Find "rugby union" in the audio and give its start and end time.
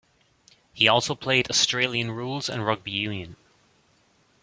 2.65-3.35